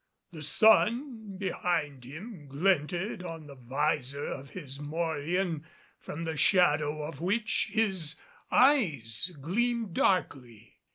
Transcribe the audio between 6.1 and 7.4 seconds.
the shadow of